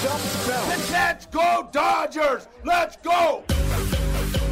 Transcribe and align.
charged 0.00 0.06
up, 0.06 0.46
bell. 0.46 0.66
Let's 0.90 1.26
go, 1.26 1.68
Dodgers! 1.72 2.48
Let's 2.64 2.96
go! 2.96 3.44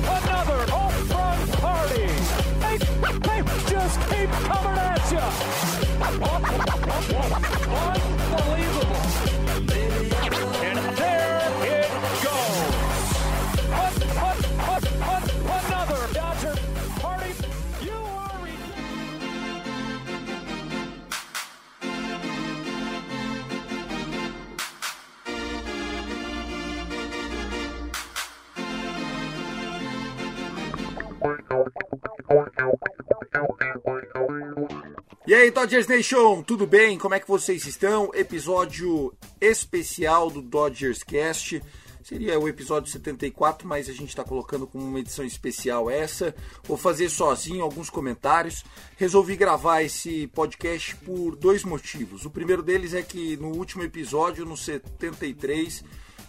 Another 0.03 0.71
home 0.71 1.09
run 1.09 1.49
party. 1.59 2.07
They, 2.61 2.79
they 3.19 3.43
just 3.69 4.01
keep 4.11 4.31
coming 4.31 4.79
at 4.79 5.11
you. 7.53 7.58
E 35.27 35.35
aí, 35.35 35.51
Dodgers 35.51 35.87
Nation, 35.87 36.43
tudo 36.43 36.67
bem? 36.67 36.99
Como 36.99 37.15
é 37.15 37.21
que 37.21 37.27
vocês 37.27 37.67
estão? 37.67 38.11
Episódio 38.15 39.15
especial 39.41 40.31
do 40.31 40.43
Dodgers 40.43 41.03
Cast. 41.03 41.63
Seria 42.03 42.39
o 42.39 42.49
episódio 42.49 42.91
74, 42.91 43.67
mas 43.67 43.89
a 43.89 43.93
gente 43.93 44.09
está 44.09 44.25
colocando 44.25 44.67
como 44.67 44.85
uma 44.85 45.01
edição 45.01 45.25
especial 45.25 45.91
essa. 45.91 46.35
Vou 46.65 46.77
fazer 46.77 47.09
sozinho 47.11 47.63
alguns 47.63 47.91
comentários. 47.91 48.65
Resolvi 48.97 49.37
gravar 49.37 49.83
esse 49.83 50.27
podcast 50.29 50.97
por 50.97 51.37
dois 51.37 51.65
motivos. 51.65 52.25
O 52.25 52.31
primeiro 52.31 52.63
deles 52.63 52.95
é 52.95 53.03
que 53.03 53.37
no 53.37 53.49
último 53.49 53.85
episódio, 53.85 54.47
no 54.47 54.57
73, 54.57 55.85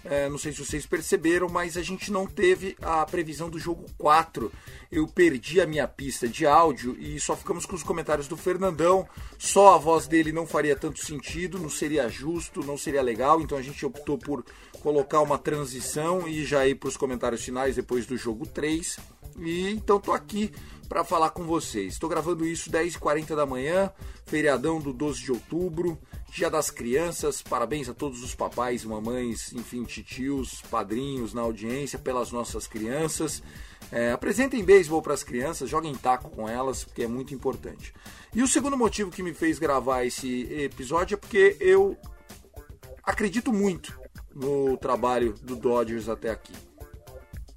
é, 0.06 0.30
não 0.30 0.38
sei 0.38 0.52
se 0.52 0.64
vocês 0.64 0.86
perceberam, 0.86 1.50
mas 1.50 1.78
a 1.78 1.82
gente 1.82 2.12
não 2.12 2.26
teve 2.26 2.78
a 2.82 3.06
previsão 3.06 3.50
do 3.50 3.60
jogo 3.60 3.86
4. 3.98 4.52
Eu 4.92 5.08
perdi 5.08 5.62
a 5.62 5.68
minha 5.68 5.88
pista 5.88 6.28
de 6.28 6.46
áudio 6.46 6.96
e 7.00 7.20
só 7.20 7.36
ficamos 7.36 7.66
com 7.66 7.76
os 7.76 7.84
comentários 7.84 8.28
do 8.28 8.38
Fernandão. 8.38 9.08
Só 9.38 9.76
a 9.76 9.78
voz 9.78 10.08
dele 10.08 10.32
não 10.32 10.48
faria 10.48 10.76
tanto 10.76 11.04
sentido, 11.06 11.60
não 11.60 11.70
seria 11.70 12.10
justo, 12.10 12.64
não 12.66 12.78
seria 12.78 13.02
legal, 13.02 13.42
então 13.42 13.58
a 13.58 13.62
gente 13.62 13.86
optou 13.86 14.18
por 14.18 14.44
colocar 14.82 15.22
uma 15.22 15.38
transição 15.38 16.28
e 16.28 16.46
já 16.46 16.66
ir 16.68 16.76
para 16.76 16.90
os 16.90 16.98
comentários 16.98 17.44
finais 17.44 17.76
depois 17.76 18.06
do 18.06 18.18
jogo 18.18 18.46
3. 18.48 18.98
E 19.38 19.70
então 19.70 20.00
tô 20.00 20.12
aqui 20.12 20.52
para 20.90 21.04
falar 21.04 21.30
com 21.30 21.44
vocês. 21.44 21.94
Estou 21.94 22.10
gravando 22.10 22.44
isso 22.46 22.72
10h40 22.72 23.36
da 23.36 23.46
manhã, 23.46 23.92
feriadão 24.26 24.82
do 24.82 24.92
12 24.92 25.22
de 25.22 25.32
outubro, 25.32 26.00
Dia 26.32 26.50
das 26.50 26.72
Crianças. 26.72 27.44
Parabéns 27.44 27.88
a 27.88 27.94
todos 27.94 28.24
os 28.24 28.34
papais, 28.34 28.84
mamães, 28.84 29.54
enfim, 29.54 29.84
titios, 29.84 30.62
padrinhos 30.70 31.34
na 31.34 31.42
audiência 31.42 32.00
pelas 32.00 32.32
nossas 32.32 32.66
crianças. 32.66 33.44
É, 33.92 34.12
apresentem 34.12 34.64
beisebol 34.64 35.02
para 35.02 35.14
as 35.14 35.24
crianças, 35.24 35.70
joguem 35.70 35.94
taco 35.96 36.30
com 36.30 36.50
elas, 36.50 36.84
porque 36.84 37.04
é 37.04 37.08
muito 37.08 37.36
importante. 37.36 37.94
E 38.34 38.42
o 38.42 38.48
segundo 38.48 38.76
motivo 38.76 39.12
que 39.12 39.24
me 39.24 39.34
fez 39.34 39.60
gravar 39.60 40.06
esse 40.06 40.44
episódio 40.54 41.16
é 41.16 41.18
porque 41.18 41.56
eu 41.60 41.96
acredito 43.04 43.54
muito 43.54 44.00
no 44.34 44.76
trabalho 44.78 45.34
do 45.42 45.56
Dodgers 45.56 46.10
até 46.10 46.32
aqui. 46.32 46.54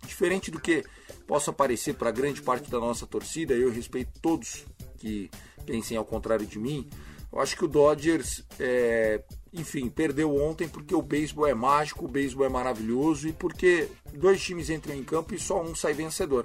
Diferente 0.06 0.50
do 0.50 0.60
que 0.60 0.84
possa 1.32 1.50
parecer 1.50 1.94
para 1.94 2.10
grande 2.10 2.42
parte 2.42 2.70
da 2.70 2.78
nossa 2.78 3.06
torcida, 3.06 3.54
eu 3.54 3.72
respeito 3.72 4.20
todos 4.20 4.66
que 4.98 5.30
pensem 5.64 5.96
ao 5.96 6.04
contrário 6.04 6.44
de 6.44 6.58
mim. 6.58 6.86
Eu 7.32 7.40
acho 7.40 7.56
que 7.56 7.64
o 7.64 7.68
Dodgers, 7.68 8.44
é, 8.60 9.22
enfim, 9.50 9.88
perdeu 9.88 10.36
ontem 10.36 10.68
porque 10.68 10.94
o 10.94 11.00
beisebol 11.00 11.46
é 11.46 11.54
mágico, 11.54 12.04
o 12.04 12.08
beisebol 12.08 12.44
é 12.44 12.50
maravilhoso 12.50 13.28
e 13.28 13.32
porque 13.32 13.88
dois 14.12 14.42
times 14.42 14.68
entram 14.68 14.94
em 14.94 15.02
campo 15.02 15.34
e 15.34 15.38
só 15.38 15.62
um 15.62 15.74
sai 15.74 15.94
vencedor. 15.94 16.44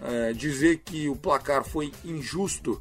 É, 0.00 0.32
dizer 0.32 0.82
que 0.84 1.08
o 1.08 1.16
placar 1.16 1.64
foi 1.64 1.90
injusto 2.04 2.80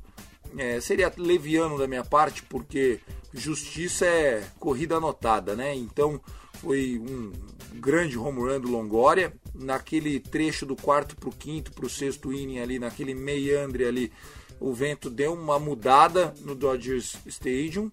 é, 0.55 0.79
seria 0.81 1.11
leviano 1.17 1.79
da 1.79 1.87
minha 1.87 2.03
parte, 2.03 2.43
porque 2.43 2.99
justiça 3.33 4.05
é 4.05 4.43
corrida 4.59 4.97
anotada, 4.97 5.55
né? 5.55 5.73
Então 5.73 6.21
foi 6.61 6.99
um 6.99 7.31
grande 7.73 8.17
home 8.17 8.39
run 8.39 8.59
do 8.59 8.69
Longoria. 8.69 9.33
Naquele 9.53 10.19
trecho 10.19 10.65
do 10.65 10.75
quarto 10.75 11.15
para 11.15 11.29
o 11.29 11.31
quinto, 11.31 11.71
para 11.71 11.85
o 11.85 11.89
sexto 11.89 12.33
inning 12.33 12.59
ali, 12.59 12.79
naquele 12.79 13.13
meiandre 13.13 13.85
ali, 13.85 14.11
o 14.59 14.73
vento 14.73 15.09
deu 15.09 15.33
uma 15.33 15.59
mudada 15.59 16.33
no 16.41 16.55
Dodgers 16.55 17.17
Stadium. 17.25 17.91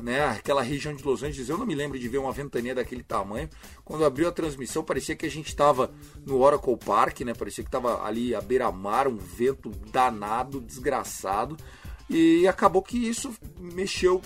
Né, 0.00 0.24
aquela 0.24 0.62
região 0.62 0.94
de 0.96 1.04
Los 1.04 1.22
Angeles, 1.22 1.50
eu 1.50 1.58
não 1.58 1.66
me 1.66 1.74
lembro 1.74 1.98
de 1.98 2.08
ver 2.08 2.16
uma 2.16 2.32
ventania 2.32 2.74
daquele 2.74 3.02
tamanho. 3.02 3.48
Quando 3.84 4.04
abriu 4.04 4.26
a 4.26 4.32
transmissão, 4.32 4.82
parecia 4.82 5.14
que 5.14 5.26
a 5.26 5.30
gente 5.30 5.48
estava 5.48 5.92
no 6.26 6.40
Oracle 6.40 6.76
Park, 6.78 7.20
né? 7.20 7.34
Parecia 7.34 7.62
que 7.62 7.68
estava 7.68 8.02
ali 8.02 8.34
à 8.34 8.40
beira-mar, 8.40 9.06
um 9.06 9.16
vento 9.16 9.68
danado, 9.92 10.60
desgraçado. 10.60 11.56
E 12.08 12.48
acabou 12.48 12.82
que 12.82 12.96
isso 12.96 13.32
mexeu 13.60 14.20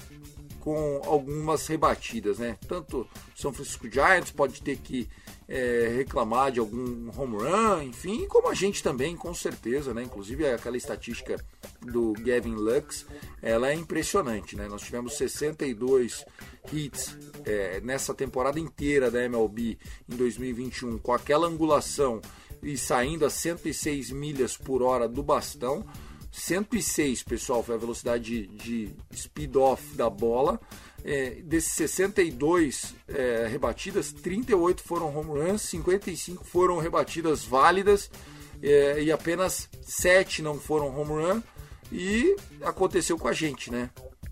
com 0.66 1.00
algumas 1.04 1.65
rebatidas, 1.69 2.41
né? 2.41 2.59
Tanto 2.66 3.09
São 3.37 3.53
Francisco 3.53 3.88
Giants 3.88 4.32
pode 4.32 4.60
ter 4.60 4.77
que 4.78 5.09
é, 5.47 5.93
reclamar 5.97 6.50
de 6.50 6.59
algum 6.59 7.09
home 7.16 7.37
run, 7.37 7.82
enfim, 7.82 8.27
como 8.27 8.49
a 8.49 8.54
gente 8.54 8.82
também, 8.82 9.16
com 9.16 9.32
certeza, 9.32 9.94
né? 9.94 10.03
Inclusive 10.03 10.44
aquela 10.44 10.77
estatística 10.77 11.37
do 11.81 12.15
Gavin 12.15 12.56
Lux, 12.56 13.06
ela 13.41 13.71
é 13.71 13.75
impressionante, 13.75 14.56
né? 14.56 14.66
Nós 14.66 14.82
tivemos 14.82 15.16
62 15.16 16.25
hits 16.72 17.16
é, 17.44 17.81
nessa 17.83 18.12
temporada 18.12 18.59
inteira 18.59 19.09
da 19.09 19.22
MLB 19.22 19.78
em 20.09 20.16
2021 20.16 20.98
com 20.98 21.12
aquela 21.12 21.47
angulação 21.47 22.21
e 22.60 22.77
saindo 22.77 23.25
a 23.25 23.31
106 23.31 24.10
milhas 24.10 24.56
por 24.56 24.83
hora 24.83 25.06
do 25.09 25.22
bastão. 25.22 25.87
106, 26.36 27.22
pessoal, 27.22 27.62
foi 27.62 27.76
a 27.76 27.78
velocidade 27.78 28.47
de, 28.47 28.88
de 28.88 28.94
speed 29.16 29.56
off 29.56 29.82
da 29.94 30.10
bola. 30.10 30.60
É, 31.02 31.30
desses 31.42 31.72
62 31.72 32.94
é, 33.08 33.47
rebatidas, 33.48 34.12
38 34.12 34.82
foram 34.82 35.16
home 35.16 35.41
runs, 35.41 35.62
55 35.62 36.44
foram 36.44 36.78
rebatidas 36.78 37.42
válidas 37.44 38.10
é, 38.62 39.02
e 39.02 39.10
apenas 39.10 39.69
7 39.80 40.42
não 40.42 40.60
foram 40.60 40.94
home 40.94 41.22
run. 41.22 41.42
E 41.91 42.36
aconteceu 42.60 43.16
com 43.16 43.28
a 43.28 43.32
gente, 43.32 43.70
né? 43.70 43.88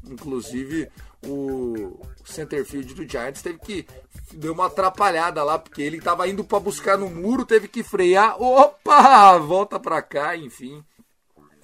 Inclusive 0.07 0.91
o 1.27 1.99
centerfield 2.23 2.93
do 2.93 3.09
Giants 3.09 3.41
teve 3.41 3.59
que 3.59 3.87
deu 4.31 4.53
uma 4.53 4.67
atrapalhada 4.67 5.43
lá 5.43 5.59
porque 5.59 5.81
ele 5.81 5.97
estava 5.97 6.29
indo 6.29 6.45
para 6.45 6.61
buscar 6.61 6.99
no 6.99 7.09
muro, 7.09 7.47
teve 7.47 7.67
que 7.67 7.83
frear. 7.83 8.41
Opa, 8.43 9.39
volta 9.39 9.81
para 9.81 10.03
cá, 10.03 10.37
enfim. 10.37 10.85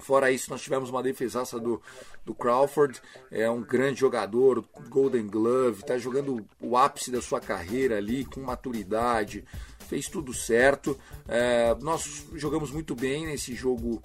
Fora 0.01 0.31
isso, 0.31 0.49
nós 0.49 0.61
tivemos 0.61 0.89
uma 0.89 1.01
defesaça 1.01 1.59
do, 1.59 1.81
do 2.25 2.33
Crawford, 2.33 3.01
é 3.29 3.49
um 3.49 3.61
grande 3.61 3.99
jogador, 3.99 4.63
Golden 4.89 5.27
Glove, 5.27 5.81
está 5.81 5.97
jogando 5.97 6.45
o 6.59 6.75
ápice 6.75 7.11
da 7.11 7.21
sua 7.21 7.39
carreira 7.39 7.97
ali, 7.97 8.25
com 8.25 8.41
maturidade, 8.41 9.45
fez 9.87 10.07
tudo 10.07 10.33
certo. 10.33 10.97
É, 11.27 11.75
nós 11.81 12.25
jogamos 12.33 12.71
muito 12.71 12.95
bem 12.95 13.25
nesse 13.25 13.53
jogo 13.53 14.01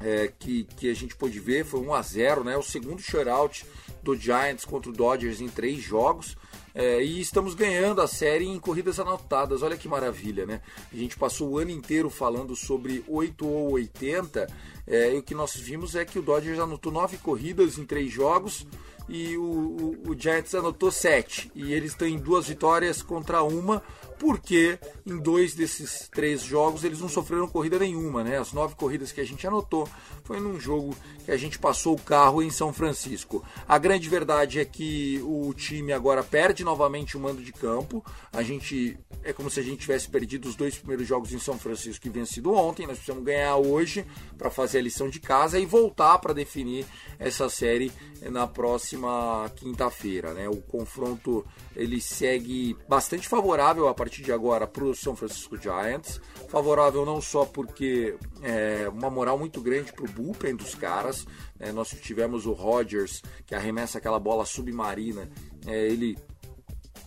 é, 0.00 0.32
que, 0.38 0.64
que 0.64 0.90
a 0.90 0.94
gente 0.94 1.16
pôde 1.16 1.40
ver, 1.40 1.64
foi 1.64 1.80
1 1.80 1.94
a 1.94 2.02
0 2.02 2.44
né? 2.44 2.56
O 2.56 2.62
segundo 2.62 3.00
shutout 3.00 3.66
do 4.02 4.16
Giants 4.16 4.64
contra 4.64 4.90
o 4.90 4.94
Dodgers 4.94 5.40
em 5.40 5.48
três 5.48 5.78
jogos. 5.82 6.36
É, 6.74 7.02
e 7.02 7.20
estamos 7.20 7.54
ganhando 7.54 8.00
a 8.00 8.06
série 8.06 8.46
em 8.46 8.58
corridas 8.58 9.00
anotadas. 9.00 9.62
Olha 9.62 9.76
que 9.76 9.88
maravilha, 9.88 10.46
né? 10.46 10.60
A 10.92 10.96
gente 10.96 11.16
passou 11.16 11.50
o 11.50 11.58
ano 11.58 11.70
inteiro 11.70 12.10
falando 12.10 12.54
sobre 12.54 13.04
8 13.08 13.46
ou 13.46 13.72
80. 13.72 14.46
É, 14.86 15.14
e 15.14 15.18
o 15.18 15.22
que 15.22 15.34
nós 15.34 15.54
vimos 15.54 15.94
é 15.94 16.04
que 16.04 16.18
o 16.18 16.22
Dodgers 16.22 16.58
anotou 16.58 16.92
9 16.92 17.18
corridas 17.18 17.78
em 17.78 17.84
3 17.84 18.10
jogos 18.10 18.66
e 19.08 19.36
o, 19.36 19.42
o, 19.42 20.10
o 20.10 20.18
Giants 20.18 20.54
anotou 20.54 20.90
7. 20.90 21.50
E 21.54 21.72
eles 21.72 21.94
têm 21.94 22.18
duas 22.18 22.48
vitórias 22.48 23.02
contra 23.02 23.42
uma 23.42 23.82
porque 24.18 24.78
em 25.06 25.18
dois 25.18 25.54
desses 25.54 26.08
três 26.12 26.42
jogos 26.42 26.84
eles 26.84 27.00
não 27.00 27.08
sofreram 27.08 27.48
corrida 27.48 27.78
nenhuma, 27.78 28.24
né? 28.24 28.38
As 28.38 28.52
nove 28.52 28.74
corridas 28.74 29.12
que 29.12 29.20
a 29.20 29.24
gente 29.24 29.46
anotou 29.46 29.88
foi 30.24 30.40
num 30.40 30.58
jogo 30.58 30.96
que 31.24 31.30
a 31.30 31.36
gente 31.36 31.58
passou 31.58 31.94
o 31.94 32.00
carro 32.00 32.42
em 32.42 32.50
São 32.50 32.72
Francisco. 32.72 33.44
A 33.66 33.78
grande 33.78 34.08
verdade 34.08 34.58
é 34.58 34.64
que 34.64 35.20
o 35.24 35.52
time 35.54 35.92
agora 35.92 36.22
perde 36.22 36.64
novamente 36.64 37.16
o 37.16 37.20
mando 37.20 37.42
de 37.42 37.52
campo. 37.52 38.04
A 38.32 38.42
gente 38.42 38.98
é 39.22 39.32
como 39.32 39.50
se 39.50 39.60
a 39.60 39.62
gente 39.62 39.80
tivesse 39.80 40.08
perdido 40.08 40.48
os 40.48 40.56
dois 40.56 40.76
primeiros 40.76 41.06
jogos 41.06 41.32
em 41.32 41.38
São 41.38 41.58
Francisco 41.58 42.06
e 42.06 42.10
vencido 42.10 42.52
ontem. 42.52 42.86
Nós 42.86 42.96
precisamos 42.96 43.24
ganhar 43.24 43.56
hoje 43.56 44.04
para 44.36 44.50
fazer 44.50 44.78
a 44.78 44.82
lição 44.82 45.08
de 45.08 45.20
casa 45.20 45.58
e 45.58 45.66
voltar 45.66 46.18
para 46.18 46.32
definir 46.32 46.86
essa 47.18 47.48
série 47.48 47.92
na 48.22 48.46
próxima 48.46 49.50
quinta-feira, 49.56 50.32
né? 50.34 50.48
O 50.48 50.56
confronto 50.56 51.46
ele 51.76 52.00
segue 52.00 52.76
bastante 52.88 53.28
favorável 53.28 53.86
a 53.88 53.94
partir 53.94 54.07
de 54.08 54.32
agora 54.32 54.66
para 54.66 54.84
o 54.84 54.94
São 54.94 55.14
Francisco 55.14 55.56
Giants. 55.56 56.20
Favorável 56.48 57.04
não 57.04 57.20
só 57.20 57.44
porque 57.44 58.16
é 58.42 58.88
uma 58.88 59.10
moral 59.10 59.38
muito 59.38 59.60
grande 59.60 59.92
para 59.92 60.04
o 60.04 60.08
bullpen 60.08 60.56
dos 60.56 60.74
caras. 60.74 61.26
Né? 61.58 61.72
Nós 61.72 61.90
tivemos 61.90 62.46
o 62.46 62.52
Rodgers 62.52 63.22
que 63.46 63.54
arremessa 63.54 63.98
aquela 63.98 64.18
bola 64.18 64.44
submarina. 64.44 65.28
É, 65.66 65.86
ele 65.86 66.16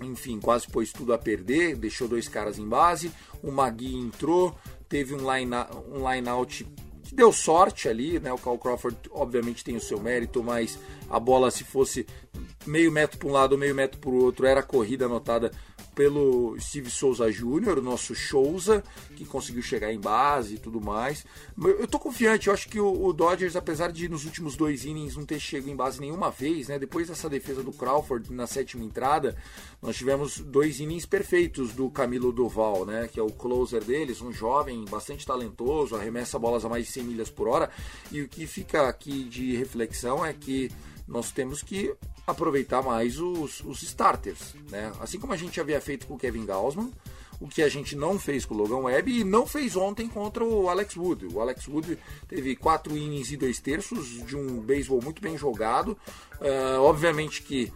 enfim, 0.02 0.40
quase 0.40 0.68
pôs 0.68 0.92
tudo 0.92 1.14
a 1.14 1.18
perder, 1.18 1.76
deixou 1.76 2.08
dois 2.08 2.28
caras 2.28 2.58
em 2.58 2.68
base. 2.68 3.12
O 3.44 3.52
Magui 3.52 3.96
entrou, 3.96 4.56
teve 4.90 5.14
um 5.14 5.20
line, 5.20 5.56
um 5.90 6.12
line 6.12 6.28
out 6.28 6.66
que 7.04 7.16
deu 7.16 7.32
sorte 7.32 7.88
ali, 7.88 8.20
né? 8.20 8.32
O 8.32 8.38
Cal 8.38 8.58
Crawford 8.58 8.98
obviamente 9.12 9.64
tem 9.64 9.76
o 9.76 9.82
seu 9.82 10.00
mérito, 10.00 10.44
mas 10.44 10.80
a 11.10 11.20
bola 11.20 11.52
se 11.52 11.64
fosse 11.64 12.06
meio 12.66 12.92
metro 12.92 13.18
para 13.18 13.28
um 13.28 13.32
lado, 13.32 13.58
meio 13.58 13.76
metro 13.76 14.00
para 14.00 14.10
o 14.10 14.24
outro, 14.24 14.46
era 14.46 14.64
corrida 14.64 15.06
anotada 15.06 15.52
pelo 15.94 16.58
Steve 16.60 16.90
Souza 16.90 17.32
Jr., 17.32 17.78
o 17.78 17.82
nosso 17.82 18.16
Souza, 18.16 18.84
que 19.16 19.26
conseguiu 19.26 19.62
chegar 19.62 19.92
em 19.92 20.00
base 20.00 20.56
e 20.56 20.58
tudo 20.58 20.80
mais. 20.80 21.26
Eu 21.58 21.88
tô 21.88 22.00
confiante, 22.00 22.48
eu 22.48 22.54
acho 22.54 22.70
que 22.70 22.80
o, 22.80 23.12
Dodgers, 23.12 23.56
apesar 23.56 23.92
de 23.92 24.08
nos 24.08 24.26
últimos 24.26 24.56
dois 24.56 24.86
innings 24.86 25.16
não 25.16 25.26
ter 25.26 25.40
chegado 25.40 25.70
em 25.70 25.76
base 25.76 26.00
nenhuma 26.00 26.32
vez, 26.32 26.70
né? 26.70 26.80
Depois 26.80 27.08
dessa 27.08 27.30
defesa 27.30 27.62
do 27.62 27.72
Crawford 27.72 28.32
na 28.34 28.48
sétima 28.48 28.84
entrada, 28.84 29.36
nós 29.82 29.98
tivemos 29.98 30.40
dois 30.40 30.80
innings 30.80 31.06
perfeitos 31.06 31.74
do 31.74 31.90
Camilo 31.90 32.32
Doval, 32.32 32.86
né? 32.86 33.10
Que 33.12 33.20
é 33.20 33.24
o 33.24 33.30
closer 33.30 33.84
deles, 33.84 34.22
um 34.22 34.32
jovem 34.32 34.86
bastante 34.86 35.26
talentoso, 35.26 35.96
arremessa 35.96 36.40
bolas 36.40 36.64
a 36.64 36.70
mais 36.70 36.86
de 36.86 36.92
100 36.92 37.04
milhas 37.04 37.30
por 37.30 37.48
hora. 37.48 37.70
E 38.12 38.22
o 38.22 38.28
que 38.28 38.48
fica 38.48 38.88
aqui 38.88 39.24
de 39.24 39.56
reflexão 39.56 40.26
é 40.26 40.34
que 40.34 40.72
nós 41.08 41.32
temos 41.32 41.62
que 41.62 41.94
aproveitar 42.26 42.82
mais 42.82 43.20
os, 43.20 43.62
os 43.62 43.82
starters, 43.84 44.54
né? 44.70 44.92
Assim 45.00 45.20
como 45.20 45.34
a 45.34 45.38
gente 45.38 45.60
havia 45.60 45.82
feito 45.82 46.08
com 46.08 46.16
o 46.16 46.18
Kevin 46.18 46.46
Gausman, 46.46 46.92
o 47.42 47.48
que 47.48 47.64
a 47.64 47.70
gente 47.70 47.96
não 47.96 48.20
fez 48.20 48.46
com 48.46 48.54
o 48.54 48.58
Logan 48.58 48.78
Webb 48.78 49.12
e 49.20 49.24
não 49.24 49.48
fez 49.48 49.76
ontem 49.76 50.08
contra 50.08 50.46
o 50.46 50.70
Alex 50.70 50.96
Wood. 50.96 51.26
O 51.34 51.42
Alex 51.42 51.68
Wood 51.68 51.98
teve 52.28 52.56
quatro 52.56 52.96
innings 52.96 53.32
e 53.32 53.38
dois 53.38 53.60
terços 53.60 54.24
de 54.28 54.38
um 54.38 54.60
beisebol 54.60 55.02
muito 55.02 55.22
bem 55.22 55.36
jogado. 55.36 55.98
Uh, 56.40 56.80
obviamente 56.82 57.42
que 57.42 57.74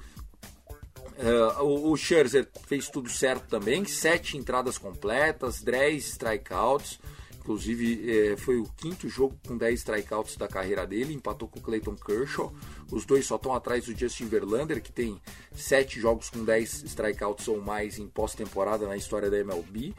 uh, 1.17 1.63
o, 1.63 1.91
o 1.91 1.97
Scherzer 1.97 2.47
fez 2.67 2.89
tudo 2.89 3.09
certo 3.09 3.47
também, 3.49 3.85
sete 3.85 4.37
entradas 4.37 4.77
completas, 4.77 5.61
10 5.61 6.09
strikeouts. 6.09 6.99
Inclusive, 7.45 8.09
é, 8.09 8.37
foi 8.37 8.57
o 8.57 8.63
quinto 8.75 9.07
jogo 9.07 9.37
com 9.47 9.55
10 9.55 9.81
strikeouts 9.81 10.35
da 10.35 10.47
carreira 10.47 10.83
dele, 10.87 11.13
empatou 11.13 11.47
com 11.47 11.59
o 11.59 11.61
Clayton 11.61 11.95
Kershaw. 11.95 12.51
Os 12.91 13.05
dois 13.05 13.23
só 13.27 13.35
estão 13.35 13.53
atrás 13.53 13.85
do 13.85 13.95
Justin 13.95 14.25
Verlander, 14.25 14.81
que 14.81 14.91
tem 14.91 15.21
7 15.55 15.99
jogos 15.99 16.31
com 16.31 16.43
10 16.43 16.85
strikeouts 16.85 17.47
ou 17.47 17.61
mais 17.61 17.99
em 17.99 18.07
pós-temporada 18.07 18.87
na 18.87 18.97
história 18.97 19.29
da 19.29 19.37
MLB. 19.37 19.93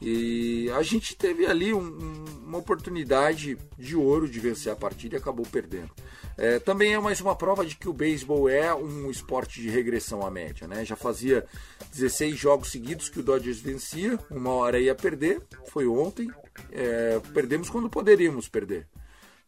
E 0.00 0.70
a 0.76 0.82
gente 0.84 1.16
teve 1.16 1.44
ali 1.44 1.74
um, 1.74 2.24
uma 2.46 2.58
oportunidade 2.58 3.58
de 3.76 3.96
ouro 3.96 4.28
de 4.28 4.38
vencer 4.38 4.72
a 4.72 4.76
partida 4.76 5.16
e 5.16 5.18
acabou 5.18 5.44
perdendo. 5.44 5.90
É, 6.38 6.60
também 6.60 6.94
é 6.94 7.00
mais 7.00 7.20
uma 7.20 7.34
prova 7.34 7.66
de 7.66 7.76
que 7.76 7.88
o 7.88 7.92
beisebol 7.92 8.48
é 8.48 8.72
um 8.72 9.10
esporte 9.10 9.60
de 9.60 9.68
regressão 9.68 10.24
à 10.24 10.30
média. 10.30 10.68
Né? 10.68 10.84
Já 10.84 10.94
fazia 10.94 11.44
16 11.92 12.38
jogos 12.38 12.70
seguidos 12.70 13.08
que 13.08 13.18
o 13.18 13.24
Dodgers 13.24 13.58
vencia, 13.58 14.16
uma 14.30 14.50
hora 14.50 14.78
ia 14.78 14.94
perder, 14.94 15.42
foi 15.66 15.86
ontem, 15.88 16.30
é, 16.70 17.20
perdemos 17.32 17.68
quando 17.70 17.88
poderíamos 17.88 18.48
perder. 18.48 18.88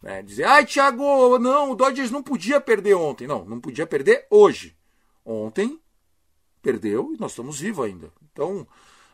É, 0.02 0.22
dizer, 0.22 0.44
ai 0.44 0.66
Thiago, 0.66 1.38
não, 1.38 1.70
o 1.70 1.74
Dodgers 1.74 2.10
não 2.10 2.22
podia 2.22 2.60
perder 2.60 2.94
ontem. 2.94 3.26
Não, 3.26 3.44
não 3.44 3.60
podia 3.60 3.86
perder 3.86 4.26
hoje. 4.30 4.76
Ontem 5.24 5.80
perdeu 6.60 7.12
e 7.14 7.20
nós 7.20 7.32
estamos 7.32 7.60
vivos 7.60 7.84
ainda. 7.84 8.12
Então, 8.32 8.66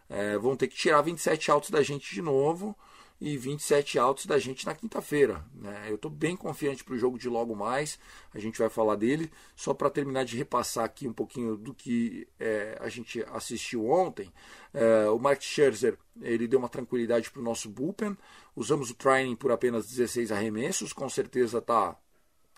é, 0.09 0.37
vão 0.39 0.57
ter 0.57 0.67
que 0.69 0.77
tirar 0.77 1.03
27 1.03 1.51
altos 1.51 1.71
da 1.71 1.83
gente 1.83 2.13
de 2.13 2.21
novo 2.23 2.77
e 3.21 3.37
27 3.37 3.99
altos 3.99 4.25
da 4.25 4.39
gente 4.39 4.65
na 4.65 4.75
quinta-feira. 4.75 5.45
Né? 5.55 5.87
Eu 5.89 5.97
estou 5.97 6.11
bem 6.11 6.35
confiante 6.35 6.83
para 6.83 6.95
o 6.95 6.99
jogo 6.99 7.19
de 7.19 7.29
logo 7.29 7.55
mais, 7.55 7.99
a 8.33 8.39
gente 8.39 8.59
vai 8.59 8.71
falar 8.71 8.97
dele. 8.97 9.31
Só 9.55 9.75
para 9.75 9.91
terminar 9.91 10.25
de 10.25 10.37
repassar 10.37 10.85
aqui 10.85 11.07
um 11.07 11.13
pouquinho 11.13 11.57
do 11.57 11.75
que 11.75 12.27
é, 12.39 12.79
a 12.81 12.89
gente 12.89 13.23
assistiu 13.33 13.91
ontem, 13.91 14.33
é, 14.73 15.11
o 15.11 15.19
Mark 15.19 15.43
Scherzer 15.43 15.99
ele 16.23 16.49
deu 16.49 16.59
uma 16.59 16.69
tranquilidade 16.69 17.31
para 17.31 17.41
o 17.41 17.45
nosso 17.45 17.69
bullpen. 17.69 18.17
Usamos 18.57 18.91
o 18.91 18.95
training 18.95 19.37
por 19.37 19.53
apenas 19.53 19.87
16 19.87 20.33
arremessos, 20.33 20.93
com 20.93 21.09
certeza 21.09 21.59
está 21.59 21.97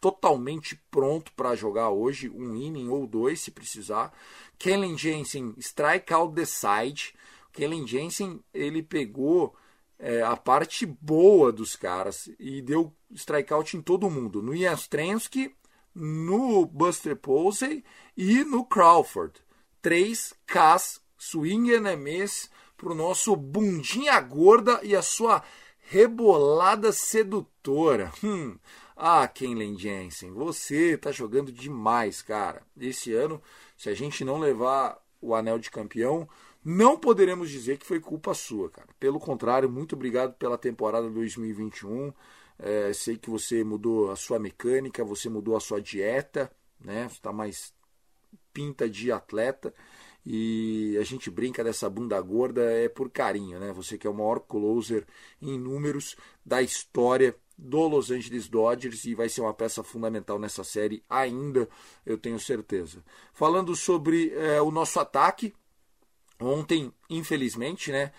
totalmente 0.00 0.80
pronto 0.90 1.32
para 1.32 1.54
jogar 1.54 1.90
hoje, 1.90 2.28
um 2.28 2.56
inning 2.56 2.88
ou 2.88 3.06
dois 3.06 3.40
se 3.40 3.52
precisar. 3.52 4.12
Kellen 4.58 4.98
Jensen, 4.98 5.54
strikeout 5.58 6.34
the 6.34 6.44
side. 6.44 7.14
Kellen 7.52 7.86
Jensen 7.86 8.42
ele 8.52 8.82
pegou 8.82 9.54
é, 10.02 10.20
a 10.20 10.36
parte 10.36 10.84
boa 10.84 11.52
dos 11.52 11.76
caras 11.76 12.28
e 12.36 12.60
deu 12.60 12.92
strikeout 13.12 13.76
em 13.76 13.80
todo 13.80 14.10
mundo. 14.10 14.42
No 14.42 14.54
Jastrensky, 14.54 15.54
no 15.94 16.66
Buster 16.66 17.16
Posey 17.16 17.84
e 18.16 18.42
no 18.42 18.64
Crawford. 18.64 19.34
Três 19.80 20.34
Ks, 20.44 21.00
swing 21.16 21.72
and 21.76 21.96
miss 21.96 22.50
para 22.76 22.90
o 22.90 22.96
nosso 22.96 23.36
bundinha 23.36 24.20
gorda 24.20 24.80
e 24.82 24.96
a 24.96 25.02
sua 25.02 25.40
rebolada 25.78 26.90
sedutora. 26.90 28.12
Hum. 28.24 28.58
Ah, 28.96 29.26
Kenlen 29.28 29.78
Jensen, 29.78 30.32
você 30.32 30.96
tá 30.96 31.12
jogando 31.12 31.52
demais, 31.52 32.22
cara. 32.22 32.62
Esse 32.78 33.12
ano, 33.14 33.40
se 33.76 33.88
a 33.88 33.94
gente 33.94 34.24
não 34.24 34.38
levar 34.38 35.00
o 35.20 35.34
anel 35.34 35.58
de 35.58 35.70
campeão, 35.70 36.28
não 36.64 36.98
poderemos 36.98 37.50
dizer 37.50 37.78
que 37.78 37.86
foi 37.86 37.98
culpa 37.98 38.34
sua, 38.34 38.70
cara. 38.70 38.88
Pelo 38.98 39.18
contrário, 39.18 39.68
muito 39.68 39.94
obrigado 39.94 40.34
pela 40.34 40.56
temporada 40.56 41.08
2021. 41.10 42.12
É, 42.58 42.92
sei 42.92 43.16
que 43.16 43.28
você 43.28 43.64
mudou 43.64 44.10
a 44.10 44.16
sua 44.16 44.38
mecânica, 44.38 45.04
você 45.04 45.28
mudou 45.28 45.56
a 45.56 45.60
sua 45.60 45.80
dieta, 45.80 46.50
né? 46.80 47.08
Você 47.08 47.16
está 47.16 47.32
mais 47.32 47.74
pinta 48.52 48.88
de 48.88 49.10
atleta. 49.10 49.74
E 50.24 50.96
a 51.00 51.02
gente 51.02 51.28
brinca 51.30 51.64
dessa 51.64 51.90
bunda 51.90 52.20
gorda 52.20 52.62
é 52.62 52.88
por 52.88 53.10
carinho, 53.10 53.58
né? 53.58 53.72
Você 53.72 53.98
que 53.98 54.06
é 54.06 54.10
o 54.10 54.14
maior 54.14 54.38
closer 54.38 55.04
em 55.40 55.58
números 55.58 56.14
da 56.46 56.62
história 56.62 57.34
do 57.58 57.88
Los 57.88 58.10
Angeles 58.10 58.48
Dodgers 58.48 59.04
e 59.04 59.14
vai 59.14 59.28
ser 59.28 59.40
uma 59.40 59.52
peça 59.52 59.82
fundamental 59.82 60.38
nessa 60.38 60.64
série 60.64 61.02
ainda, 61.08 61.68
eu 62.06 62.16
tenho 62.16 62.38
certeza. 62.38 63.04
Falando 63.32 63.74
sobre 63.74 64.30
é, 64.30 64.60
o 64.62 64.70
nosso 64.70 64.98
ataque, 65.00 65.52
Ontem, 66.42 66.92
infelizmente, 67.08 67.92
né, 67.92 68.12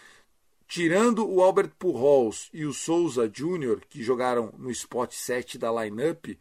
tirando 0.68 1.30
o 1.30 1.42
Albert 1.42 1.72
Pujols 1.78 2.50
e 2.54 2.66
o 2.66 2.74
Souza 2.74 3.28
Jr., 3.28 3.82
que 3.90 4.02
jogaram 4.02 4.54
no 4.58 4.72
spot 4.72 5.12
7 5.12 5.58
da 5.58 5.72
lineup, 5.72 6.38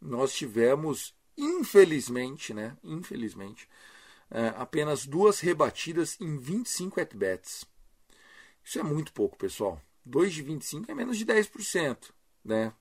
nós 0.00 0.34
tivemos, 0.34 1.14
infelizmente, 1.36 2.52
né, 2.52 2.76
infelizmente, 2.84 3.68
é, 4.30 4.48
apenas 4.56 5.06
duas 5.06 5.40
rebatidas 5.40 6.16
em 6.20 6.36
25 6.36 7.00
at-bats. 7.00 7.64
Isso 8.64 8.78
é 8.78 8.82
muito 8.82 9.12
pouco, 9.12 9.36
pessoal. 9.36 9.80
2 10.04 10.32
de 10.32 10.42
25 10.42 10.90
é 10.90 10.94
menos 10.94 11.16
de 11.16 11.24
10%, 11.24 12.12
né? 12.44 12.72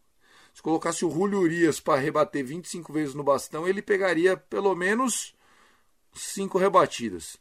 Se 0.54 0.62
colocasse 0.62 1.06
o 1.06 1.12
Julio 1.12 1.40
Urias 1.40 1.80
para 1.80 2.00
rebater 2.00 2.46
25 2.46 2.92
vezes 2.92 3.16
no 3.16 3.24
bastão, 3.24 3.68
ele 3.68 3.82
pegaria 3.82 4.36
pelo 4.36 4.76
menos 4.76 5.34
5 6.14 6.58
rebatidas. 6.58 7.38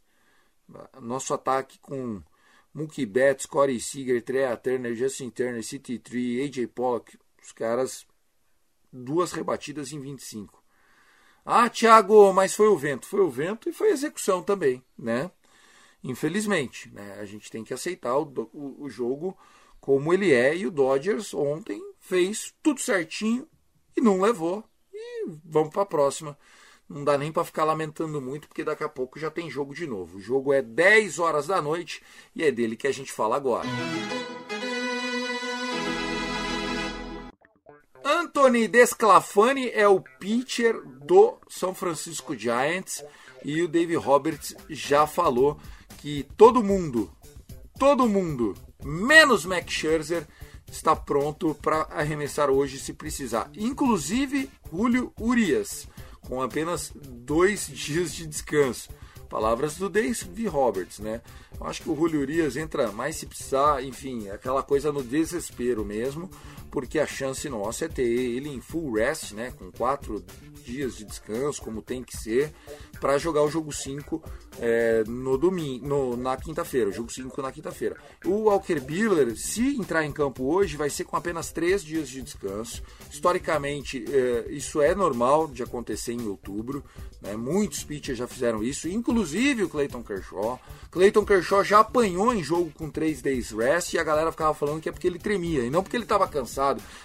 Nosso 1.01 1.35
ataque 1.35 1.79
com 1.79 2.23
Mookie 2.73 3.07
Betts, 3.07 3.47
Corey 3.47 3.81
Seager, 3.81 4.23
Trea 4.23 4.57
Turner, 4.57 4.95
Justin 4.95 5.31
Turner, 5.31 5.65
City 5.65 5.99
Tree, 5.99 6.43
AJ 6.43 6.67
Pollock, 6.69 7.19
os 7.43 7.53
caras 7.53 8.07
duas 8.93 9.33
rebatidas 9.33 9.93
em 9.93 10.01
25. 10.01 10.63
Ah, 11.45 11.69
Thiago, 11.69 12.33
mas 12.33 12.55
foi 12.55 12.69
o 12.69 12.77
vento. 12.77 13.07
Foi 13.07 13.21
o 13.21 13.31
vento 13.31 13.69
e 13.69 13.73
foi 13.73 13.89
a 13.89 13.93
execução 13.93 14.43
também, 14.43 14.83
né? 14.99 15.31
Infelizmente, 16.03 16.91
né? 16.91 17.19
A 17.21 17.25
gente 17.25 17.51
tem 17.51 17.65
que 17.65 17.75
aceitar 17.75 18.17
o, 18.17 18.49
o, 18.53 18.85
o 18.85 18.89
jogo 18.89 19.37
como 19.81 20.13
ele 20.13 20.33
é 20.33 20.57
e 20.57 20.67
o 20.67 20.71
Dodgers 20.71 21.35
ontem 21.35 21.83
fez 21.99 22.55
tudo 22.63 22.81
certinho 22.81 23.49
e 23.97 24.01
não 24.01 24.21
levou. 24.21 24.65
E 24.93 25.27
vamos 25.45 25.71
para 25.71 25.83
a 25.83 25.87
próxima. 25.87 26.39
Não 26.91 27.05
dá 27.05 27.17
nem 27.17 27.31
para 27.31 27.45
ficar 27.45 27.63
lamentando 27.63 28.21
muito, 28.21 28.49
porque 28.49 28.65
daqui 28.65 28.83
a 28.83 28.89
pouco 28.89 29.17
já 29.17 29.31
tem 29.31 29.49
jogo 29.49 29.73
de 29.73 29.87
novo. 29.87 30.19
O 30.19 30.21
jogo 30.21 30.53
é 30.53 30.61
10 30.61 31.21
horas 31.21 31.47
da 31.47 31.63
noite 31.63 32.03
e 32.35 32.43
é 32.43 32.51
dele 32.51 32.75
que 32.75 32.89
a 32.89 32.93
gente 32.93 33.13
fala 33.13 33.37
agora. 33.37 33.69
Anthony 38.05 38.67
Desclafani 38.67 39.71
é 39.71 39.87
o 39.87 40.01
pitcher 40.01 40.83
do 40.85 41.39
São 41.49 41.73
Francisco 41.73 42.35
Giants 42.37 43.05
e 43.45 43.63
o 43.63 43.69
Dave 43.69 43.95
Roberts 43.95 44.57
já 44.69 45.07
falou 45.07 45.61
que 45.99 46.27
todo 46.37 46.61
mundo, 46.61 47.09
todo 47.79 48.09
mundo, 48.09 48.53
menos 48.83 49.45
Max 49.45 49.73
Scherzer, 49.73 50.27
está 50.69 50.97
pronto 50.97 51.55
para 51.55 51.83
arremessar 51.83 52.51
hoje 52.51 52.81
se 52.81 52.95
precisar. 52.95 53.49
Inclusive 53.57 54.51
Julio 54.73 55.13
Urias, 55.21 55.87
com 56.31 56.41
apenas 56.41 56.93
dois 56.95 57.67
dias 57.67 58.15
de 58.15 58.25
descanso. 58.25 58.89
Palavras 59.29 59.77
do 59.77 59.89
Dave 59.89 60.47
Roberts, 60.47 61.01
né? 61.01 61.21
Eu 61.61 61.67
acho 61.67 61.83
que 61.83 61.91
o 61.91 61.97
Julio 61.97 62.21
Urias 62.21 62.57
entra 62.57 62.93
mais 62.93 63.17
se 63.17 63.27
precisar, 63.27 63.83
enfim, 63.83 64.29
aquela 64.29 64.63
coisa 64.63 64.93
no 64.93 65.03
desespero 65.03 65.85
mesmo 65.85 66.31
porque 66.71 66.99
a 66.99 67.07
chance 67.07 67.49
nossa 67.49 67.87
é 67.87 67.89
ter 67.89 68.03
ele 68.03 68.49
em 68.49 68.61
full 68.61 68.95
rest, 68.95 69.33
né, 69.33 69.53
com 69.59 69.71
quatro 69.71 70.25
dias 70.65 70.97
de 70.97 71.05
descanso, 71.05 71.61
como 71.63 71.83
tem 71.83 72.03
que 72.03 72.17
ser, 72.17 72.53
para 73.01 73.19
jogar 73.19 73.43
o 73.43 73.51
jogo 73.51 73.73
5 73.73 74.23
é, 74.61 75.03
no 75.07 75.39
domingo, 75.39 75.87
no, 75.87 76.17
na 76.17 76.37
quinta-feira, 76.37 76.91
o 76.91 76.93
jogo 76.93 77.11
5 77.11 77.41
na 77.43 77.51
quinta-feira. 77.51 77.97
O 78.25 78.45
Walker 78.45 78.79
Buehler, 78.81 79.37
se 79.37 79.77
entrar 79.77 80.05
em 80.05 80.13
campo 80.13 80.45
hoje, 80.45 80.77
vai 80.77 80.91
ser 80.91 81.05
com 81.05 81.17
apenas 81.17 81.51
três 81.51 81.83
dias 81.83 82.09
de 82.09 82.23
descanso. 82.23 82.83
Historicamente, 83.11 84.05
é, 84.09 84.47
isso 84.51 84.81
é 84.81 84.95
normal 84.95 85.49
de 85.49 85.63
acontecer 85.63 86.13
em 86.13 86.29
outubro. 86.29 86.85
Né? 87.23 87.37
Muitos 87.37 87.85
pitchers 87.85 88.19
já 88.19 88.27
fizeram 88.27 88.63
isso, 88.63 88.89
inclusive 88.89 89.65
o 89.65 89.69
Clayton 89.69 90.03
Kershaw. 90.03 90.61
Clayton 90.91 91.25
Kershaw 91.25 91.65
já 91.65 91.81
apanhou 91.81 92.35
em 92.35 92.43
jogo 92.43 92.71
com 92.77 92.91
3 92.91 93.23
days 93.23 93.51
rest 93.51 93.95
e 93.95 93.99
a 93.99 94.05
galera 94.05 94.33
ficava 94.33 94.53
falando 94.55 94.81
que 94.81 94.89
é 94.89 94.93
porque 94.93 95.07
ele 95.07 95.19
tremia, 95.19 95.63
e 95.63 95.71
não 95.71 95.83
porque 95.83 95.97
ele 95.97 96.05
estava 96.05 96.27
cansado, 96.27 96.60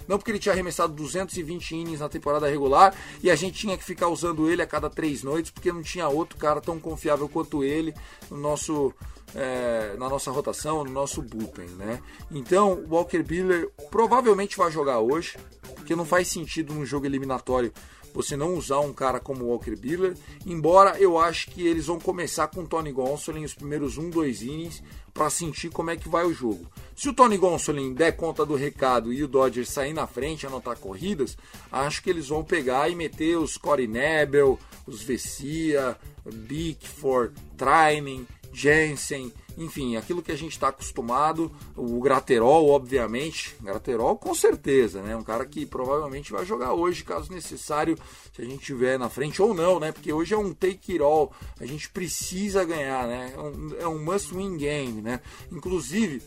não 0.08 0.18
porque 0.18 0.32
ele 0.32 0.40
tinha 0.40 0.54
arremessado 0.54 0.94
220 0.94 1.76
innings 1.76 2.00
na 2.00 2.10
temporada 2.10 2.50
regular 2.50 2.96
e 3.24 3.30
a 3.30 3.36
gente 3.36 3.60
tinha 3.60 3.78
que 3.78 3.84
ficar 3.84 4.08
usando 4.08 4.50
ele 4.50 4.62
a 4.62 4.68
cada 4.68 4.90
três 4.90 5.24
noites 5.24 5.52
porque 5.52 5.72
não 5.72 5.82
tinha 5.82 6.08
outro 6.08 6.38
cara 6.38 6.60
tão 6.60 6.80
confiável 6.80 7.30
quanto 7.30 7.64
ele 7.64 7.94
no 8.30 8.38
nosso 8.38 8.94
é, 9.34 9.96
na 9.98 10.08
nossa 10.08 10.32
rotação, 10.32 10.84
no 10.84 10.92
nosso 10.92 11.22
bullpen, 11.22 11.68
né? 11.72 12.02
Então, 12.32 12.74
o 12.74 12.96
Walker 12.96 13.22
Buehler 13.22 13.70
provavelmente 13.92 14.56
vai 14.56 14.72
jogar 14.72 15.00
hoje, 15.00 15.38
porque 15.76 15.96
não 15.96 16.06
faz 16.06 16.30
sentido 16.30 16.74
no 16.74 16.86
jogo 16.86 17.06
eliminatório 17.06 17.74
você 18.16 18.38
não 18.38 18.56
usar 18.56 18.80
um 18.80 18.94
cara 18.94 19.20
como 19.20 19.48
Walker 19.48 19.76
Buehler, 19.76 20.16
embora 20.46 20.98
eu 20.98 21.20
acho 21.20 21.52
que 21.52 21.68
eles 21.68 21.88
vão 21.88 22.00
começar 22.00 22.48
com 22.48 22.62
o 22.62 22.68
Tony 22.68 22.94
Gonsolin 22.94 23.44
os 23.44 23.54
primeiros 23.54 23.98
um, 23.98 24.10
dois 24.10 24.42
innings 24.42 24.82
para 25.14 25.30
sentir 25.30 25.70
como 25.70 25.92
é 25.92 25.98
que 25.98 26.08
vai 26.08 26.26
o 26.26 26.34
jogo. 26.34 26.66
Se 26.96 27.10
o 27.10 27.14
Tony 27.14 27.38
Gonsolin 27.38 27.94
der 27.94 28.14
conta 28.14 28.46
do 28.46 28.56
recado 28.56 29.12
e 29.12 29.22
o 29.22 29.28
Dodgers 29.28 29.70
sair 29.70 29.94
na 29.94 30.08
frente, 30.08 30.48
anotar 30.48 30.78
corridas, 30.78 31.38
acho 31.70 32.02
que 32.02 32.10
eles 32.10 32.30
vão 32.30 32.42
pegar 32.42 32.90
e 32.90 32.96
meter 32.96 33.38
os 33.38 33.58
Corey 33.58 33.88
Nebel, 33.88 34.58
os 34.88 35.02
Vessia, 35.02 35.98
Bickford, 36.26 37.34
Trining, 37.58 38.26
Jensen, 38.54 39.32
enfim, 39.58 39.96
aquilo 39.96 40.22
que 40.22 40.32
a 40.32 40.38
gente 40.38 40.52
está 40.52 40.70
acostumado, 40.70 41.52
o 41.76 42.00
Graterol, 42.02 42.70
obviamente, 42.70 43.56
Graterol 43.62 44.18
com 44.18 44.34
certeza, 44.34 45.02
né? 45.02 45.16
Um 45.16 45.24
cara 45.24 45.46
que 45.46 45.66
provavelmente 45.66 46.32
vai 46.32 46.46
jogar 46.46 46.74
hoje, 46.74 47.04
caso 47.04 47.32
necessário, 47.32 47.98
se 48.34 48.42
a 48.42 48.46
gente 48.46 48.64
tiver 48.66 49.00
na 49.00 49.10
frente 49.10 49.42
ou 49.42 49.54
não, 49.54 49.80
né? 49.80 49.92
Porque 49.92 50.12
hoje 50.12 50.34
é 50.34 50.38
um 50.38 50.54
take 50.54 50.94
it 50.94 51.02
all, 51.02 51.32
a 51.60 51.66
gente 51.66 51.90
precisa 51.90 52.64
ganhar, 52.64 53.08
né? 53.08 53.34
É 53.36 53.40
um, 53.40 53.76
é 53.82 53.88
um 53.88 54.04
must 54.04 54.34
win 54.34 54.58
game, 54.58 55.02
né? 55.02 55.22
Inclusive, 55.52 56.22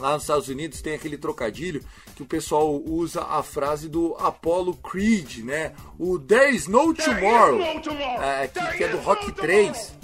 Lá 0.00 0.14
nos 0.14 0.22
Estados 0.22 0.48
Unidos 0.48 0.80
tem 0.80 0.94
aquele 0.94 1.18
trocadilho 1.18 1.84
que 2.16 2.22
o 2.22 2.26
pessoal 2.26 2.74
usa 2.74 3.22
a 3.24 3.42
frase 3.42 3.88
do 3.88 4.16
Apollo 4.18 4.74
Creed, 4.76 5.44
né? 5.44 5.74
O 5.98 6.18
There 6.18 6.54
is 6.54 6.66
no 6.66 6.94
tomorrow, 6.94 7.60
é, 7.60 8.48
que, 8.48 8.76
que, 8.78 8.84
é 8.84 8.88
do 8.88 8.98
Rock 8.98 9.30
3. 9.32 10.01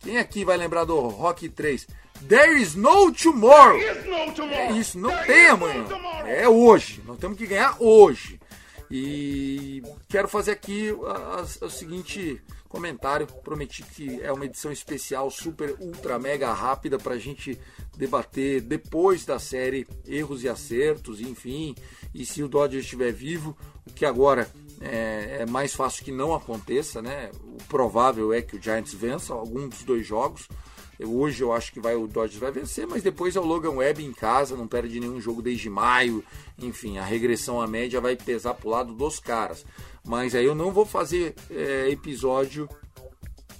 Quem 0.00 0.18
aqui 0.18 0.44
vai 0.44 0.56
lembrar 0.56 0.84
do 0.84 0.98
Rock 0.98 1.48
3? 1.48 1.86
There 2.26 2.60
is 2.60 2.74
no 2.74 3.12
tomorrow. 3.12 3.78
É 3.78 4.72
isso, 4.72 4.98
não 4.98 5.10
tem 5.24 5.46
amanhã. 5.46 5.84
É 6.26 6.48
hoje. 6.48 7.02
Nós 7.06 7.18
temos 7.18 7.38
que 7.38 7.46
ganhar 7.46 7.76
hoje. 7.78 8.40
E 8.90 9.82
quero 10.08 10.26
fazer 10.26 10.52
aqui 10.52 10.90
o 11.60 11.70
seguinte 11.70 12.42
comentário. 12.68 13.26
Prometi 13.26 13.82
que 13.82 14.20
é 14.22 14.32
uma 14.32 14.46
edição 14.46 14.72
especial, 14.72 15.30
super, 15.30 15.76
ultra, 15.78 16.18
mega 16.18 16.52
rápida 16.52 16.98
para 16.98 17.14
a 17.14 17.18
gente 17.18 17.58
debater 17.96 18.60
depois 18.60 19.24
da 19.24 19.38
série 19.38 19.86
erros 20.06 20.42
e 20.42 20.48
acertos, 20.48 21.20
enfim. 21.20 21.74
E 22.14 22.26
se 22.26 22.42
o 22.42 22.48
Dodgers 22.48 22.84
estiver 22.84 23.12
vivo, 23.12 23.56
o 23.86 23.92
que 23.92 24.04
agora 24.04 24.50
é, 24.80 25.38
é, 25.40 25.46
mais 25.46 25.74
fácil 25.74 26.04
que 26.04 26.10
não 26.10 26.34
aconteça, 26.34 27.02
né? 27.02 27.30
O 27.44 27.62
provável 27.64 28.32
é 28.32 28.40
que 28.40 28.56
o 28.56 28.62
Giants 28.62 28.94
vença 28.94 29.34
algum 29.34 29.68
dos 29.68 29.82
dois 29.82 30.06
jogos. 30.06 30.48
Eu, 30.98 31.14
hoje 31.14 31.42
eu 31.42 31.52
acho 31.52 31.72
que 31.72 31.80
vai, 31.80 31.94
o 31.94 32.06
Dodgers 32.06 32.40
vai 32.40 32.50
vencer, 32.50 32.86
mas 32.86 33.02
depois 33.02 33.36
é 33.36 33.40
o 33.40 33.44
Logan 33.44 33.72
Webb 33.72 34.04
em 34.04 34.12
casa, 34.12 34.56
não 34.56 34.66
perde 34.66 34.98
nenhum 34.98 35.20
jogo 35.20 35.42
desde 35.42 35.68
maio. 35.68 36.24
Enfim, 36.58 36.98
a 36.98 37.04
regressão 37.04 37.60
à 37.60 37.66
média 37.66 38.00
vai 38.00 38.16
pesar 38.16 38.54
pro 38.54 38.70
lado 38.70 38.94
dos 38.94 39.18
caras. 39.18 39.64
Mas 40.04 40.34
aí 40.34 40.44
eu 40.44 40.54
não 40.54 40.72
vou 40.72 40.86
fazer 40.86 41.34
é, 41.50 41.90
episódio 41.90 42.68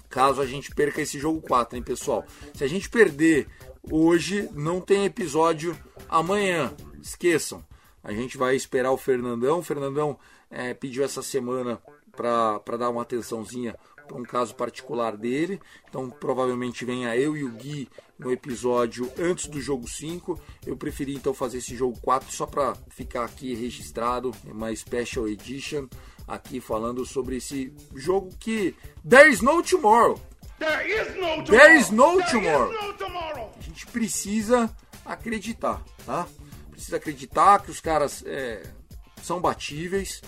caso 0.08 0.40
a 0.40 0.46
gente 0.46 0.74
perca 0.74 1.00
esse 1.00 1.18
jogo 1.18 1.40
4, 1.40 1.76
hein, 1.76 1.82
pessoal? 1.82 2.24
Se 2.52 2.64
a 2.64 2.66
gente 2.66 2.90
perder 2.90 3.46
hoje, 3.90 4.48
não 4.52 4.80
tem 4.80 5.04
episódio 5.04 5.76
amanhã. 6.08 6.74
Esqueçam. 7.00 7.64
A 8.02 8.12
gente 8.12 8.36
vai 8.36 8.56
esperar 8.56 8.90
o 8.90 8.96
Fernandão. 8.96 9.62
Fernandão 9.62 10.18
é, 10.50 10.74
pediu 10.74 11.04
essa 11.04 11.22
semana 11.22 11.80
para 12.12 12.76
dar 12.76 12.90
uma 12.90 13.02
atençãozinha 13.02 13.76
para 14.06 14.18
um 14.18 14.24
caso 14.24 14.54
particular 14.54 15.16
dele. 15.16 15.60
Então 15.88 16.10
provavelmente 16.10 16.84
venha 16.84 17.16
eu 17.16 17.36
e 17.36 17.44
o 17.44 17.50
Gui 17.52 17.88
no 18.18 18.32
episódio 18.32 19.10
antes 19.18 19.46
do 19.46 19.60
jogo 19.60 19.88
5. 19.88 20.38
Eu 20.66 20.76
preferi 20.76 21.14
então 21.14 21.32
fazer 21.32 21.58
esse 21.58 21.76
jogo 21.76 21.98
4 22.00 22.30
só 22.32 22.46
para 22.46 22.74
ficar 22.90 23.24
aqui 23.24 23.54
registrado, 23.54 24.32
uma 24.44 24.74
special 24.74 25.28
edition 25.28 25.88
aqui 26.26 26.60
falando 26.60 27.04
sobre 27.04 27.36
esse 27.36 27.72
jogo 27.94 28.30
que 28.38 28.74
there 29.08 29.30
is 29.30 29.40
no 29.40 29.62
tomorrow. 29.62 30.20
There 30.58 30.86
is 30.86 31.14
no 31.16 31.44
tomorrow. 31.44 31.44
There 31.46 31.78
is 31.78 31.90
no 31.90 32.22
tomorrow. 32.24 32.72
Is 32.72 32.82
no 32.82 32.92
tomorrow. 32.94 33.50
A 33.56 33.62
gente 33.62 33.86
precisa 33.86 34.76
acreditar, 35.04 35.82
tá? 36.04 36.28
Precisa 36.70 36.96
acreditar 36.96 37.62
que 37.62 37.70
os 37.70 37.80
caras 37.80 38.22
é, 38.26 38.62
são 39.26 39.40
batíveis 39.40 40.20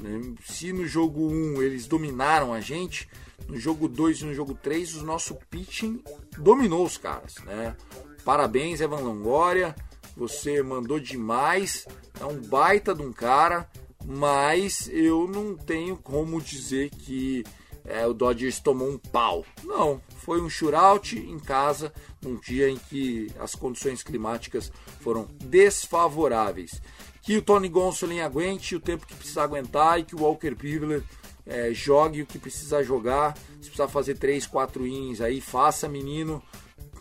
né? 0.00 0.34
Se 0.44 0.72
no 0.72 0.86
jogo 0.86 1.28
1 1.28 1.62
eles 1.62 1.86
dominaram 1.86 2.52
a 2.52 2.60
gente, 2.60 3.08
no 3.46 3.58
jogo 3.58 3.86
2 3.86 4.20
e 4.20 4.24
no 4.24 4.34
jogo 4.34 4.54
3 4.54 4.96
o 4.96 5.04
nosso 5.04 5.34
pitching 5.50 6.02
dominou 6.38 6.84
os 6.84 6.96
caras. 6.96 7.36
Né? 7.44 7.76
Parabéns, 8.24 8.80
Evan 8.80 9.00
Longoria. 9.00 9.74
Você 10.16 10.62
mandou 10.62 10.98
demais. 10.98 11.86
É 12.20 12.24
um 12.24 12.40
baita 12.40 12.94
de 12.94 13.02
um 13.02 13.12
cara. 13.12 13.68
Mas 14.04 14.88
eu 14.90 15.28
não 15.28 15.56
tenho 15.56 15.96
como 15.96 16.40
dizer 16.40 16.90
que 16.90 17.44
é, 17.84 18.06
o 18.06 18.14
Dodgers 18.14 18.58
tomou 18.58 18.88
um 18.88 18.98
pau. 18.98 19.44
Não, 19.62 20.00
foi 20.16 20.40
um 20.40 20.48
shootout 20.48 21.18
em 21.18 21.38
casa 21.38 21.92
num 22.22 22.36
dia 22.36 22.68
em 22.68 22.76
que 22.76 23.30
as 23.38 23.54
condições 23.54 24.02
climáticas 24.02 24.72
foram 25.00 25.28
desfavoráveis 25.44 26.80
que 27.30 27.36
o 27.36 27.42
Tony 27.42 27.68
Gonsolin 27.68 28.18
aguente 28.18 28.74
o 28.74 28.80
tempo 28.80 29.06
que 29.06 29.14
precisar 29.14 29.44
aguentar 29.44 30.00
e 30.00 30.02
que 30.02 30.16
o 30.16 30.22
Walker 30.22 30.52
Buehler 30.52 31.04
é, 31.46 31.72
jogue 31.72 32.22
o 32.22 32.26
que 32.26 32.40
precisar 32.40 32.82
jogar. 32.82 33.38
Se 33.60 33.68
precisar 33.68 33.86
fazer 33.86 34.18
3, 34.18 34.48
4 34.48 34.84
innings 34.84 35.20
aí, 35.20 35.40
faça, 35.40 35.88
menino. 35.88 36.42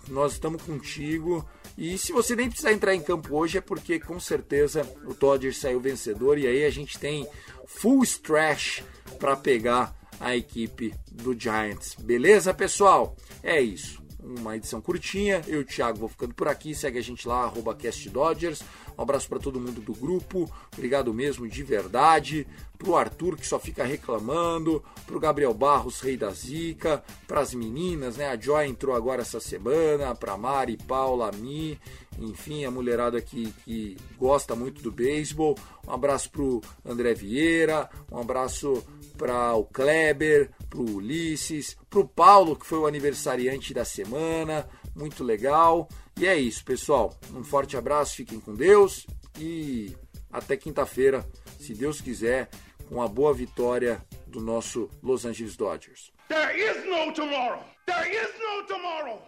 Nós 0.07 0.33
estamos 0.33 0.61
contigo. 0.61 1.43
E 1.75 1.97
se 1.97 2.11
você 2.11 2.35
nem 2.35 2.47
precisar 2.47 2.71
entrar 2.71 2.93
em 2.93 3.01
campo 3.01 3.35
hoje 3.35 3.57
é 3.57 3.61
porque 3.61 3.99
com 3.99 4.19
certeza 4.19 4.87
o 5.03 5.15
Dodgers 5.15 5.57
saiu 5.57 5.79
vencedor 5.79 6.37
e 6.37 6.45
aí 6.45 6.63
a 6.63 6.69
gente 6.69 6.99
tem 6.99 7.27
full 7.65 8.03
stretch 8.03 8.83
para 9.17 9.35
pegar 9.35 9.97
a 10.19 10.35
equipe 10.35 10.93
do 11.11 11.33
Giants. 11.33 11.95
Beleza, 11.95 12.53
pessoal? 12.53 13.17
É 13.41 13.59
isso. 13.59 13.99
Uma 14.37 14.55
edição 14.55 14.81
curtinha. 14.81 15.41
Eu 15.47 15.63
Thiago 15.63 15.97
vou 15.97 16.09
ficando 16.09 16.33
por 16.33 16.47
aqui. 16.47 16.75
Segue 16.75 16.99
a 16.99 17.01
gente 17.01 17.27
lá, 17.27 17.43
arroba 17.43 17.75
CastDodgers. 17.75 18.61
Um 18.97 19.01
abraço 19.01 19.29
para 19.29 19.39
todo 19.39 19.59
mundo 19.59 19.81
do 19.81 19.93
grupo. 19.93 20.51
Obrigado 20.73 21.13
mesmo, 21.13 21.47
de 21.47 21.63
verdade. 21.63 22.45
Pro 22.77 22.95
Arthur, 22.95 23.37
que 23.37 23.47
só 23.47 23.59
fica 23.59 23.83
reclamando. 23.83 24.83
Pro 25.05 25.19
Gabriel 25.19 25.53
Barros, 25.53 26.01
rei 26.01 26.17
da 26.17 26.31
zica. 26.31 27.03
Pras 27.27 27.53
meninas, 27.53 28.17
né? 28.17 28.27
A 28.27 28.37
Joy 28.37 28.67
entrou 28.67 28.95
agora 28.95 29.21
essa 29.21 29.39
semana. 29.39 30.13
Pra 30.15 30.37
Mari, 30.37 30.77
Paula, 30.77 31.31
Mi. 31.31 31.79
Enfim, 32.19 32.65
a 32.65 32.71
mulherada 32.71 33.21
que, 33.21 33.53
que 33.63 33.97
gosta 34.17 34.55
muito 34.55 34.81
do 34.81 34.91
beisebol. 34.91 35.57
Um 35.87 35.93
abraço 35.93 36.29
pro 36.29 36.61
André 36.85 37.13
Vieira. 37.13 37.89
Um 38.11 38.19
abraço 38.19 38.83
para 39.17 39.53
o 39.55 39.65
Kleber, 39.65 40.49
pro 40.69 40.83
Ulisses, 40.83 41.75
pro 41.89 42.07
Paulo, 42.07 42.55
que 42.55 42.65
foi 42.65 42.77
o 42.77 42.85
aniversariante 42.85 43.73
da 43.73 43.83
semana. 43.83 44.67
Muito 44.95 45.23
legal. 45.23 45.87
E 46.19 46.27
é 46.27 46.37
isso, 46.37 46.63
pessoal. 46.63 47.17
Um 47.33 47.43
forte 47.43 47.75
abraço, 47.75 48.15
fiquem 48.15 48.39
com 48.39 48.53
Deus 48.53 49.05
e 49.39 49.95
até 50.31 50.55
quinta-feira, 50.55 51.25
se 51.59 51.73
Deus 51.73 52.01
quiser, 52.01 52.49
com 52.87 53.01
a 53.01 53.07
boa 53.07 53.33
vitória 53.33 54.03
do 54.27 54.39
nosso 54.39 54.89
Los 55.01 55.25
Angeles 55.25 55.55
Dodgers. 55.55 56.11
There 56.27 56.55
is 56.55 56.85
no 56.85 57.13
tomorrow. 57.13 57.63
There 57.85 58.09
is 58.11 58.29
no 58.39 58.65
tomorrow. 58.67 59.19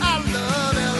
I 0.00 0.32
love 0.32 0.95